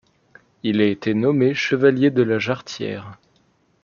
[0.63, 3.19] Il a été nommé Chevalier de la Jarretière.